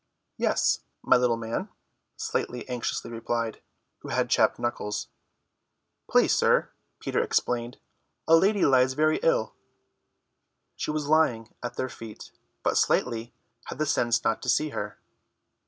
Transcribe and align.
"Yes, 0.37 0.79
my 1.03 1.15
little 1.15 1.37
man," 1.37 1.69
Slightly 2.17 2.67
anxiously 2.67 3.11
replied, 3.11 3.61
who 3.99 4.07
had 4.09 4.31
chapped 4.31 4.57
knuckles. 4.57 5.09
"Please, 6.09 6.33
sir," 6.35 6.71
Peter 6.99 7.21
explained, 7.21 7.77
"a 8.27 8.35
lady 8.35 8.65
lies 8.65 8.93
very 8.93 9.17
ill." 9.21 9.53
She 10.75 10.89
was 10.89 11.05
lying 11.05 11.53
at 11.61 11.75
their 11.75 11.87
feet, 11.87 12.31
but 12.63 12.77
Slightly 12.77 13.35
had 13.65 13.77
the 13.77 13.85
sense 13.85 14.23
not 14.23 14.41
to 14.41 14.49
see 14.49 14.69
her. 14.69 14.97